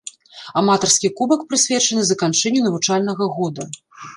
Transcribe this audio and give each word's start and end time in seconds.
Аматарскі 0.61 1.11
кубак 1.19 1.45
прысвечаны 1.51 2.01
заканчэнню 2.09 2.61
навучальнага 2.69 3.29
года. 3.37 3.71